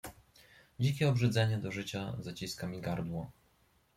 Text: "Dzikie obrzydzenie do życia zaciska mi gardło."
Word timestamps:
"Dzikie 0.79 1.09
obrzydzenie 1.09 1.57
do 1.57 1.71
życia 1.71 2.13
zaciska 2.19 2.67
mi 2.67 2.81
gardło." 2.81 3.31